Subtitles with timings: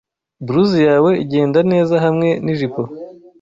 [0.45, 2.81] Blouse yawe igenda neza hamwe nijipo.